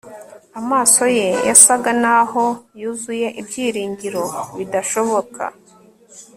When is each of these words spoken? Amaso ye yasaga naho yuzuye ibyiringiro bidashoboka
Amaso 0.59 1.03
ye 1.17 1.27
yasaga 1.49 1.91
naho 2.03 2.43
yuzuye 2.79 3.27
ibyiringiro 3.41 4.23
bidashoboka 4.57 5.43